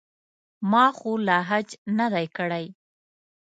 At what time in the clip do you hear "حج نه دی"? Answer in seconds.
1.49-2.27